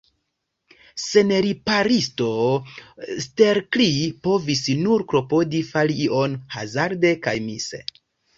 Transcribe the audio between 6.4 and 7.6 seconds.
hazarde kaj